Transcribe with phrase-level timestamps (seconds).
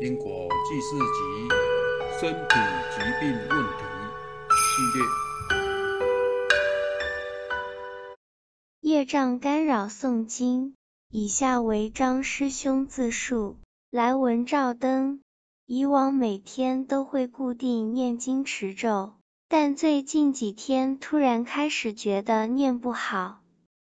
[0.00, 1.48] 因果记事集
[2.18, 2.54] 身体
[2.90, 3.78] 疾病问题
[4.50, 5.04] 系列。
[8.80, 10.74] 业障干扰诵经，
[11.10, 13.56] 以下为张师兄自述。
[13.90, 15.20] 来文照灯，
[15.66, 19.12] 以往每天都会固定念经持咒，
[19.48, 23.38] 但最近几天突然开始觉得念不好。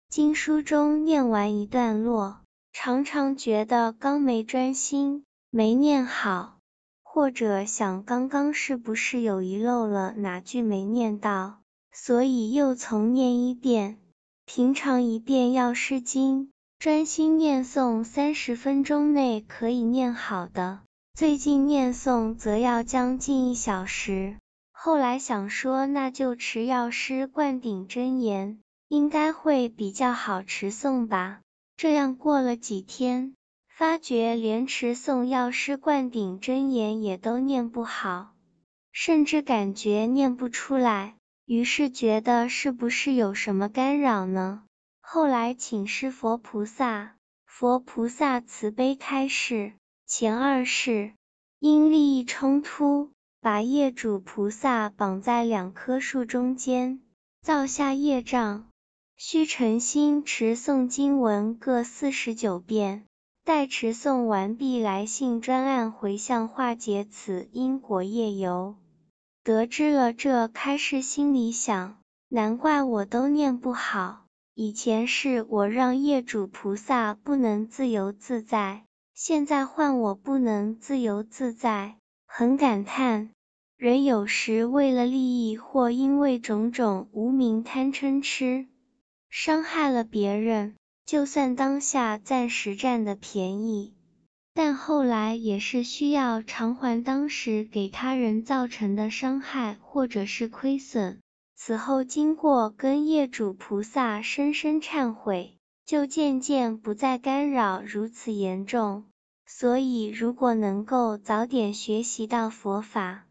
[0.10, 2.42] 经书中念完一段落，
[2.74, 6.58] 常常觉得刚没专心，没念好，
[7.04, 11.60] 或者想刚刚是不是有遗漏了哪句没念到，
[11.92, 13.98] 所以又重念一遍。
[14.46, 20.82] 平常一遍药师经，专心念诵三十分钟内可以念好的，
[21.14, 24.38] 最近念诵则要将近一小时。
[24.72, 28.60] 后来想说，那就持药师灌顶真言。
[28.90, 31.42] 应该会比较好持诵吧。
[31.78, 33.36] 这样过了几天，
[33.80, 38.32] 发觉连持诵药师灌顶真言也都念不好，
[38.92, 41.16] 甚至感觉念不出来。
[41.46, 44.64] 于是觉得是不是有什么干扰呢？
[45.00, 49.72] 后来请示佛菩萨，佛菩萨慈悲开示：
[50.06, 51.14] 前二世
[51.60, 57.00] 因利益冲突，把业主菩萨绑在两棵树中间，
[57.42, 58.68] 造下业障。
[59.16, 63.06] 需诚心持诵经文各四十九遍，
[63.50, 68.76] 待持诵完毕来信专案回向化解此因果业由。
[69.44, 71.98] 得知了这开示，心里想：
[72.28, 78.84] 难怪我都念不好，以前是我让业主菩萨不能自由自在，
[79.16, 81.96] 现在换我不能自由自在，
[82.28, 83.32] 很感叹。
[83.78, 88.68] 人有时为了利益，或因为种种无名贪嗔痴。
[89.28, 90.76] 伤害了别人，
[91.10, 93.96] 就算当下暂时占的便宜，
[94.54, 101.20] 但后来也是需要偿还当时给他人造成的伤害或者是亏损。
[101.56, 109.06] 此后经过跟业主菩萨深深忏悔，就渐渐不再干扰如此严重。
[109.48, 113.26] 所以如果能够早点学习到佛法，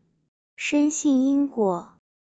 [0.56, 1.93] 深信因果，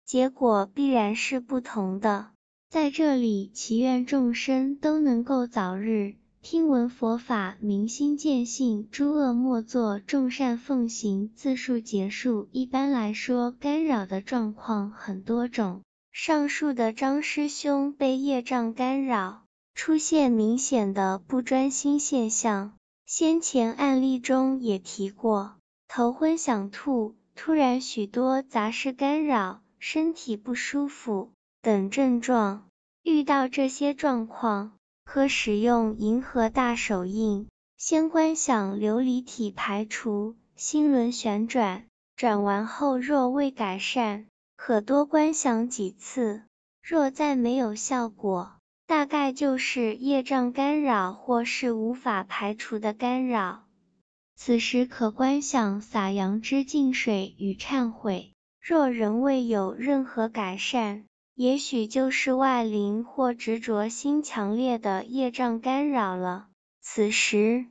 [0.04, 2.28] 结果必然是不同的。
[2.70, 11.32] 在这里，祈愿众生都能够早日听闻佛法，明心见性，诸恶莫作，众善奉行。
[11.34, 12.48] 自述结束。
[12.52, 15.82] 一般来说，干扰的状况很多种。
[16.12, 19.42] 上述的张师兄被业障干扰，
[19.74, 22.74] 出现明显的不专心现象。
[23.04, 25.56] 先前案例中也提过，
[25.88, 31.32] 头昏想吐，突然许多杂事干扰，身体不舒服。
[31.62, 32.68] 等症状，
[33.02, 34.72] 遇到这些状况，
[35.04, 41.84] 可使用银河大手印，先观想琉璃体排除，心轮旋转，
[42.16, 44.26] 转完后若未改善，
[44.56, 46.42] 可多观想几次。
[46.82, 48.52] 若再没有效果，
[48.86, 53.64] 大概就是业障干扰或是无法排除的干扰。
[54.34, 58.32] 此时可观想洒阳之净水与忏悔。
[58.60, 61.04] 若仍未有任何改善，
[61.40, 66.48] 也许就是外灵或执着心强烈的业障干扰了，
[66.82, 67.64] 此时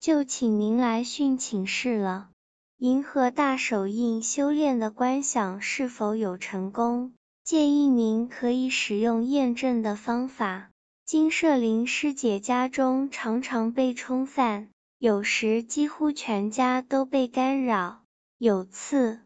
[0.00, 2.30] 就请您来训请示了。
[2.78, 7.12] 银河大手印修炼的观想是否有成功？
[7.44, 10.70] 建议您可以使用验证的方法。
[11.04, 14.68] 金舍林师姐家中常常被冲犯，
[14.98, 18.00] 有时几乎全家都被干扰。
[18.36, 19.20] 有次。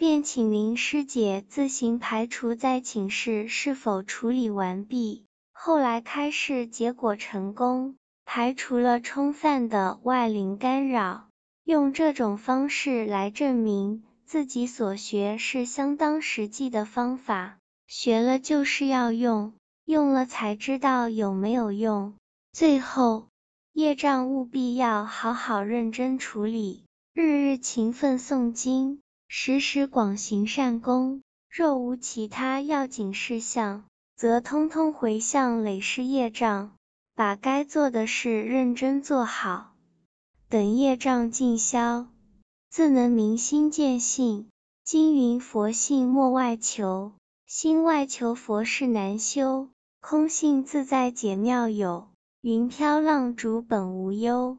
[0.00, 5.26] 便请林师姐自行排除，在寝室是否处理完毕。
[5.52, 11.28] 后来开示结果成功，排除了冲犯的外灵干扰。
[11.64, 19.52] 用这种方式来证明自己所学是相当实际的方法，学了就是要用，
[19.84, 22.14] 用了才知道有没有用。
[22.54, 23.26] 最后，
[23.74, 29.02] 业障务必要好好认真处理，日日勤奋诵经。
[29.32, 33.84] 时时广行善功，若无其他要紧事项，
[34.16, 36.72] 则通通回向累世业障，
[37.14, 39.70] 把该做的事认真做好。
[40.48, 42.08] 等业障尽消，
[42.70, 44.48] 自能明心见性。
[44.82, 47.12] 经云佛性莫外求，
[47.46, 49.68] 心外求佛事难修。
[50.00, 52.08] 空性自在解妙有，
[52.40, 54.58] 云飘浪逐本无忧。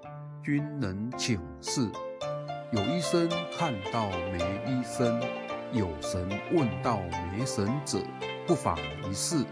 [0.43, 1.87] 君能请示。
[2.71, 5.21] 有医生看到没医生，
[5.71, 6.99] 有神问到
[7.31, 7.99] 没神者，
[8.47, 8.77] 不妨
[9.09, 9.45] 一试。